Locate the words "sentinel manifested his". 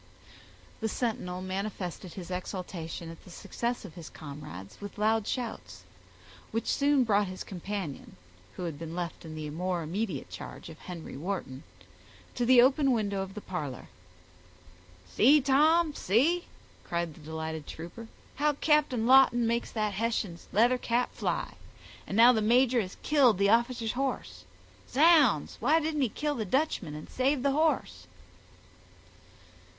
0.89-2.31